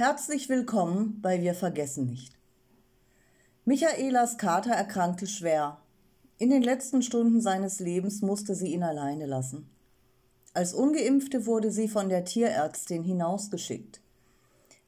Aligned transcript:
Herzlich 0.00 0.48
willkommen 0.48 1.20
bei 1.20 1.42
Wir 1.42 1.52
vergessen 1.52 2.06
nicht. 2.06 2.32
Michaelas 3.66 4.38
Kater 4.38 4.70
erkrankte 4.70 5.26
schwer. 5.26 5.76
In 6.38 6.48
den 6.48 6.62
letzten 6.62 7.02
Stunden 7.02 7.42
seines 7.42 7.80
Lebens 7.80 8.22
musste 8.22 8.54
sie 8.54 8.72
ihn 8.72 8.82
alleine 8.82 9.26
lassen. 9.26 9.68
Als 10.54 10.72
ungeimpfte 10.72 11.44
wurde 11.44 11.70
sie 11.70 11.86
von 11.86 12.08
der 12.08 12.24
Tierärztin 12.24 13.04
hinausgeschickt. 13.04 14.00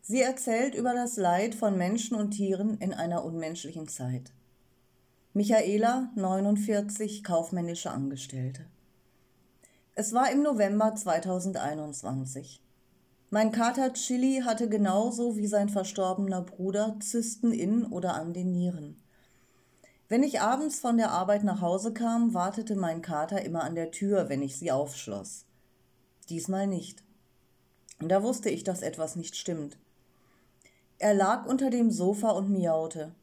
Sie 0.00 0.22
erzählt 0.22 0.74
über 0.74 0.94
das 0.94 1.18
Leid 1.18 1.54
von 1.54 1.76
Menschen 1.76 2.16
und 2.16 2.30
Tieren 2.30 2.78
in 2.78 2.94
einer 2.94 3.22
unmenschlichen 3.22 3.88
Zeit. 3.88 4.32
Michaela, 5.34 6.10
49, 6.14 7.22
kaufmännische 7.22 7.90
Angestellte. 7.90 8.64
Es 9.94 10.14
war 10.14 10.32
im 10.32 10.42
November 10.42 10.94
2021. 10.94 12.62
Mein 13.34 13.50
Kater 13.50 13.94
Chili 13.94 14.42
hatte 14.44 14.68
genauso 14.68 15.38
wie 15.38 15.46
sein 15.46 15.70
verstorbener 15.70 16.42
Bruder 16.42 16.98
Zysten 17.00 17.50
in 17.50 17.86
oder 17.86 18.12
an 18.12 18.34
den 18.34 18.52
Nieren. 18.52 19.02
Wenn 20.06 20.22
ich 20.22 20.42
abends 20.42 20.80
von 20.80 20.98
der 20.98 21.12
Arbeit 21.12 21.42
nach 21.42 21.62
Hause 21.62 21.94
kam, 21.94 22.34
wartete 22.34 22.76
mein 22.76 23.00
Kater 23.00 23.42
immer 23.42 23.64
an 23.64 23.74
der 23.74 23.90
Tür, 23.90 24.28
wenn 24.28 24.42
ich 24.42 24.58
sie 24.58 24.70
aufschloss. 24.70 25.46
Diesmal 26.28 26.66
nicht. 26.66 27.04
Da 28.00 28.22
wusste 28.22 28.50
ich, 28.50 28.64
dass 28.64 28.82
etwas 28.82 29.16
nicht 29.16 29.34
stimmt. 29.34 29.78
Er 30.98 31.14
lag 31.14 31.46
unter 31.46 31.70
dem 31.70 31.90
Sofa 31.90 32.32
und 32.32 32.50
miaute. 32.50 33.14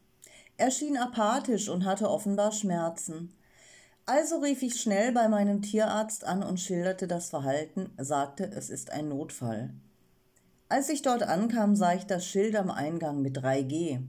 Er 0.58 0.72
schien 0.72 0.98
apathisch 0.98 1.70
und 1.70 1.86
hatte 1.86 2.10
offenbar 2.10 2.52
Schmerzen. 2.52 3.32
Also 4.08 4.40
rief 4.40 4.64
ich 4.64 4.82
schnell 4.82 5.12
bei 5.12 5.28
meinem 5.28 5.62
Tierarzt 5.62 6.24
an 6.24 6.42
und 6.42 6.60
schilderte 6.60 7.08
das 7.08 7.30
Verhalten, 7.30 7.92
sagte, 8.00 8.46
es 8.46 8.72
ist 8.72 8.90
ein 8.90 9.10
Notfall. 9.10 9.70
Als 10.72 10.88
ich 10.90 11.02
dort 11.02 11.24
ankam, 11.24 11.76
sah 11.76 11.96
ich 11.96 12.06
das 12.06 12.28
Schild 12.28 12.56
am 12.56 12.70
Eingang 12.70 13.24
mit 13.24 13.40
3G. 13.40 14.04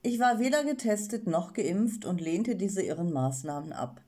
Ich 0.00 0.20
war 0.20 0.38
weder 0.38 0.62
getestet 0.62 1.26
noch 1.26 1.54
geimpft 1.54 2.04
und 2.04 2.20
lehnte 2.20 2.54
diese 2.54 2.82
irren 2.82 3.12
Maßnahmen 3.12 3.72
ab. 3.72 4.00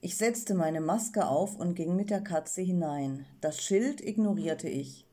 Ich 0.00 0.16
setzte 0.16 0.54
meine 0.54 0.80
Maske 0.80 1.28
auf 1.28 1.56
und 1.56 1.76
ging 1.76 1.94
mit 1.94 2.10
der 2.10 2.20
Katze 2.20 2.62
hinein. 2.62 3.26
Das 3.40 3.62
Schild 3.62 4.00
ignorierte 4.00 4.68
ich. 4.68 5.06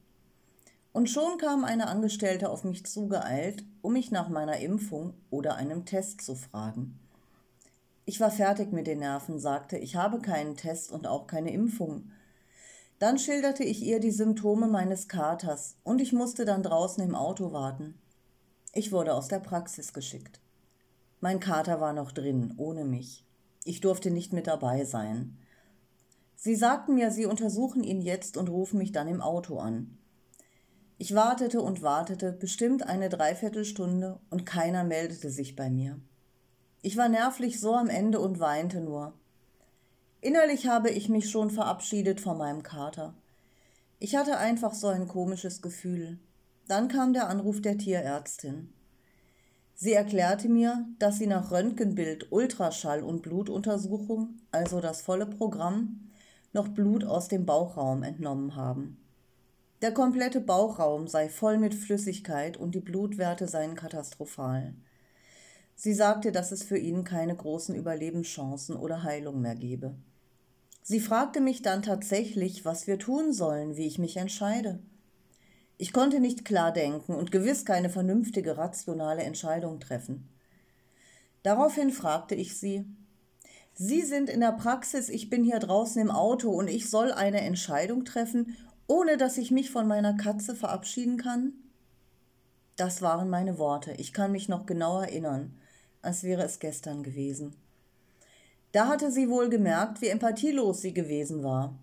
Und 0.92 1.08
schon 1.08 1.38
kam 1.38 1.66
eine 1.66 1.86
Angestellte 1.86 2.50
auf 2.50 2.64
mich 2.64 2.88
zugeeilt, 2.88 3.64
um 3.84 3.94
mich 3.94 4.10
nach 4.10 4.30
meiner 4.30 4.58
Impfung 4.58 5.14
oder 5.30 5.56
einem 5.56 5.86
Test 5.86 6.22
zu 6.22 6.34
fragen. 6.34 6.98
Ich 8.06 8.20
war 8.20 8.32
fertig 8.32 8.72
mit 8.72 8.88
den 8.88 9.00
Nerven, 9.00 9.38
sagte, 9.38 9.78
ich 9.78 9.98
habe 9.98 10.20
keinen 10.20 10.56
Test 10.56 10.92
und 10.92 11.06
auch 11.06 11.28
keine 11.28 11.54
Impfung. 11.54 12.10
Dann 13.00 13.20
schilderte 13.20 13.64
ich 13.64 13.84
ihr 13.84 14.00
die 14.00 14.12
Symptome 14.12 14.68
meines 14.68 15.08
Katers 15.08 15.76
und 15.84 16.02
ich 16.02 16.14
musste 16.14 16.46
dann 16.46 16.64
draußen 16.64 17.04
im 17.04 17.14
Auto 17.14 17.52
warten. 17.52 17.96
Ich 18.74 18.92
wurde 18.92 19.14
aus 19.14 19.28
der 19.28 19.40
Praxis 19.40 19.94
geschickt. 19.94 20.42
Mein 21.20 21.40
Kater 21.40 21.80
war 21.80 21.94
noch 21.94 22.12
drin, 22.12 22.54
ohne 22.58 22.86
mich. 22.86 23.26
Ich 23.64 23.82
durfte 23.82 24.12
nicht 24.12 24.34
mit 24.34 24.48
dabei 24.48 24.86
sein. 24.86 25.38
Sie 26.36 26.56
sagten 26.56 26.96
mir, 26.96 27.12
sie 27.12 27.26
untersuchen 27.26 27.84
ihn 27.84 28.02
jetzt 28.02 28.38
und 28.38 28.50
rufen 28.50 28.78
mich 28.78 28.92
dann 28.92 29.08
im 29.08 29.22
Auto 29.22 29.58
an. 29.58 29.98
Ich 31.00 31.14
wartete 31.14 31.62
und 31.62 31.82
wartete, 31.82 32.32
bestimmt 32.32 32.84
eine 32.84 33.10
Dreiviertelstunde, 33.10 34.20
und 34.30 34.46
keiner 34.46 34.84
meldete 34.84 35.30
sich 35.30 35.56
bei 35.56 35.70
mir. 35.70 36.00
Ich 36.82 36.98
war 36.98 37.10
nervlich 37.10 37.60
so 37.60 37.74
am 37.76 37.90
Ende 37.90 38.20
und 38.20 38.40
weinte 38.40 38.82
nur. 38.82 39.14
Innerlich 40.28 40.68
habe 40.68 40.90
ich 40.90 41.08
mich 41.08 41.30
schon 41.30 41.50
verabschiedet 41.50 42.20
von 42.20 42.38
meinem 42.38 42.62
Kater. 42.62 43.14
Ich 43.98 44.18
hatte 44.18 44.38
einfach 44.38 44.74
so 44.74 44.88
ein 44.88 45.08
komisches 45.08 45.62
Gefühl. 45.62 46.20
Dann 46.68 46.90
kam 46.90 47.14
der 47.14 47.30
Anruf 47.30 47.62
der 47.62 47.78
Tierärztin. 47.78 48.74
Sie 49.74 49.94
erklärte 49.94 50.50
mir, 50.50 50.86
dass 51.00 51.18
sie 51.18 51.28
nach 51.28 51.50
Röntgenbild, 51.52 52.30
Ultraschall 52.30 53.04
und 53.04 53.22
Blutuntersuchung, 53.22 54.42
also 54.52 54.82
das 54.82 55.02
volle 55.02 55.28
Programm, 55.28 56.10
noch 56.52 56.68
Blut 56.68 57.06
aus 57.06 57.30
dem 57.30 57.46
Bauchraum 57.46 58.04
entnommen 58.04 58.58
haben. 58.58 58.98
Der 59.82 59.94
komplette 59.94 60.42
Bauchraum 60.42 61.08
sei 61.08 61.30
voll 61.30 61.58
mit 61.58 61.74
Flüssigkeit 61.74 62.58
und 62.58 62.76
die 62.76 62.82
Blutwerte 62.82 63.48
seien 63.48 63.76
katastrophal. 63.76 64.74
Sie 65.76 65.94
sagte, 65.94 66.34
dass 66.34 66.52
es 66.52 66.64
für 66.64 66.78
ihn 66.78 67.06
keine 67.06 67.38
großen 67.38 67.76
Überlebenschancen 67.76 68.76
oder 68.76 69.04
Heilung 69.04 69.40
mehr 69.40 69.56
gebe. 69.56 69.96
Sie 70.88 71.02
fragte 71.02 71.42
mich 71.42 71.62
dann 71.62 71.82
tatsächlich, 71.82 72.64
was 72.64 72.88
wir 72.88 72.98
tun 72.98 73.34
sollen, 73.34 73.76
wie 73.76 73.88
ich 73.88 74.00
mich 74.00 74.16
entscheide. 74.16 74.80
Ich 75.78 75.92
konnte 75.92 76.22
nicht 76.22 76.46
klar 76.46 76.72
denken 76.72 77.14
und 77.14 77.30
gewiss 77.30 77.66
keine 77.66 77.90
vernünftige, 77.90 78.58
rationale 78.58 79.24
Entscheidung 79.24 79.82
treffen. 79.82 80.30
Daraufhin 81.44 81.92
fragte 81.92 82.36
ich 82.36 82.58
sie, 82.58 82.86
Sie 83.74 84.02
sind 84.04 84.30
in 84.30 84.40
der 84.40 84.54
Praxis, 84.54 85.10
ich 85.10 85.30
bin 85.30 85.44
hier 85.44 85.60
draußen 85.60 86.02
im 86.02 86.10
Auto 86.10 86.52
und 86.52 86.70
ich 86.70 86.90
soll 86.90 87.12
eine 87.12 87.42
Entscheidung 87.42 88.06
treffen, 88.06 88.56
ohne 88.88 89.18
dass 89.18 89.38
ich 89.38 89.52
mich 89.52 89.70
von 89.70 89.90
meiner 89.90 90.14
Katze 90.14 90.56
verabschieden 90.56 91.18
kann? 91.18 91.52
Das 92.78 93.02
waren 93.02 93.30
meine 93.30 93.58
Worte. 93.58 93.92
Ich 93.98 94.14
kann 94.14 94.32
mich 94.32 94.48
noch 94.48 94.66
genau 94.66 95.02
erinnern 95.02 95.54
als 96.02 96.24
wäre 96.24 96.44
es 96.44 96.60
gestern 96.60 97.04
gewesen. 97.04 97.54
Da 98.78 98.90
hatte 98.90 99.10
sie 99.10 99.28
wohl 99.28 99.50
gemerkt, 99.50 100.02
wie 100.02 100.10
empathielos 100.10 100.82
sie 100.82 100.94
gewesen 100.94 101.44
war. 101.44 101.80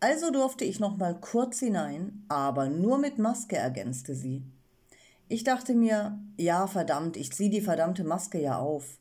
Also 0.00 0.32
durfte 0.32 0.64
ich 0.64 0.80
noch 0.80 0.96
mal 0.96 1.14
kurz 1.14 1.60
hinein, 1.60 2.24
aber 2.28 2.68
nur 2.68 2.98
mit 2.98 3.20
Maske 3.20 3.56
ergänzte 3.56 4.16
sie. 4.16 4.42
Ich 5.28 5.44
dachte 5.44 5.72
mir, 5.72 6.18
ja, 6.36 6.66
verdammt, 6.66 7.16
ich 7.16 7.32
zieh 7.32 7.48
die 7.48 7.60
verdammte 7.60 8.02
Maske 8.02 8.42
ja 8.42 8.58
auf. 8.58 8.98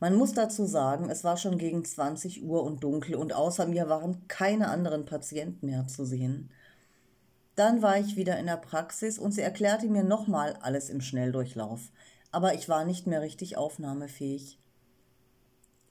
Man 0.00 0.16
muss 0.16 0.32
dazu 0.32 0.66
sagen, 0.66 1.08
es 1.10 1.22
war 1.22 1.36
schon 1.36 1.58
gegen 1.58 1.84
20 1.84 2.42
Uhr 2.42 2.64
und 2.64 2.82
dunkel 2.82 3.14
und 3.14 3.32
außer 3.32 3.68
mir 3.68 3.88
waren 3.88 4.26
keine 4.26 4.66
anderen 4.66 5.04
Patienten 5.04 5.66
mehr 5.66 5.86
zu 5.86 6.04
sehen. 6.04 6.50
Dann 7.54 7.82
war 7.82 8.00
ich 8.00 8.16
wieder 8.16 8.36
in 8.36 8.46
der 8.46 8.56
Praxis 8.56 9.16
und 9.16 9.30
sie 9.30 9.42
erklärte 9.42 9.86
mir 9.86 10.02
nochmal 10.02 10.58
alles 10.60 10.90
im 10.90 11.02
Schnelldurchlauf 11.02 11.92
aber 12.32 12.54
ich 12.54 12.68
war 12.68 12.84
nicht 12.84 13.06
mehr 13.06 13.22
richtig 13.22 13.56
aufnahmefähig. 13.56 14.58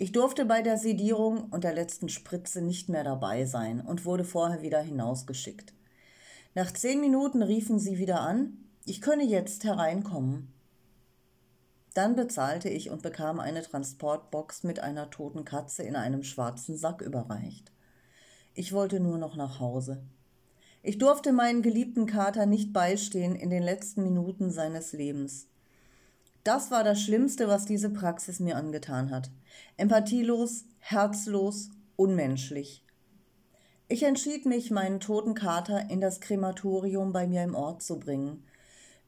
Ich 0.01 0.13
durfte 0.13 0.45
bei 0.45 0.61
der 0.61 0.77
Sedierung 0.77 1.49
und 1.51 1.65
der 1.65 1.73
letzten 1.73 2.07
Spritze 2.07 2.61
nicht 2.61 2.87
mehr 2.87 3.03
dabei 3.03 3.43
sein 3.43 3.81
und 3.81 4.05
wurde 4.05 4.23
vorher 4.23 4.61
wieder 4.61 4.79
hinausgeschickt. 4.79 5.73
Nach 6.55 6.71
zehn 6.71 7.01
Minuten 7.01 7.43
riefen 7.43 7.79
sie 7.79 7.97
wieder 7.97 8.21
an, 8.21 8.57
ich 8.85 9.01
könne 9.01 9.25
jetzt 9.25 9.65
hereinkommen. 9.65 10.53
Dann 11.95 12.15
bezahlte 12.15 12.69
ich 12.69 12.89
und 12.89 13.01
bekam 13.01 13.41
eine 13.41 13.61
Transportbox 13.61 14.63
mit 14.63 14.79
einer 14.79 15.09
toten 15.09 15.43
Katze 15.43 15.83
in 15.83 15.97
einem 15.97 16.23
schwarzen 16.23 16.77
Sack 16.77 17.01
überreicht. 17.01 17.73
Ich 18.53 18.71
wollte 18.71 19.01
nur 19.01 19.17
noch 19.17 19.35
nach 19.35 19.59
Hause. 19.59 20.01
Ich 20.81 20.97
durfte 20.97 21.33
meinen 21.33 21.61
geliebten 21.61 22.05
Kater 22.05 22.45
nicht 22.45 22.71
beistehen 22.71 23.35
in 23.35 23.49
den 23.49 23.63
letzten 23.63 24.03
Minuten 24.03 24.49
seines 24.49 24.93
Lebens. 24.93 25.48
Das 26.43 26.71
war 26.71 26.83
das 26.83 27.01
Schlimmste, 27.01 27.47
was 27.47 27.65
diese 27.65 27.89
Praxis 27.89 28.39
mir 28.39 28.55
angetan 28.55 29.11
hat. 29.11 29.29
Empathielos, 29.77 30.65
herzlos, 30.79 31.69
unmenschlich. 31.95 32.85
Ich 33.89 34.03
entschied 34.03 34.45
mich, 34.45 34.71
meinen 34.71 34.99
toten 34.99 35.33
Kater 35.33 35.89
in 35.89 35.99
das 35.99 36.21
Krematorium 36.21 37.11
bei 37.11 37.27
mir 37.27 37.43
im 37.43 37.55
Ort 37.55 37.81
zu 37.81 37.99
bringen. 37.99 38.43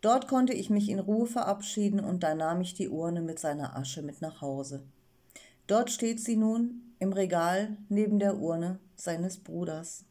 Dort 0.02 0.28
konnte 0.28 0.54
ich 0.54 0.70
mich 0.70 0.90
in 0.90 1.00
Ruhe 1.00 1.28
verabschieden 1.28 2.00
und 2.00 2.24
da 2.24 2.34
nahm 2.34 2.62
ich 2.62 2.74
die 2.74 2.90
Urne 2.90 3.22
mit 3.22 3.40
seiner 3.40 3.78
Asche 3.78 4.02
mit 4.02 4.22
nach 4.22 4.42
Hause. 4.42 4.84
Dort 5.68 5.92
steht 5.92 6.20
sie 6.20 6.36
nun 6.36 6.96
im 7.00 7.14
Regal 7.14 7.78
neben 7.88 8.18
der 8.20 8.38
Urne 8.38 8.80
seines 8.96 9.38
Bruders. 9.38 10.06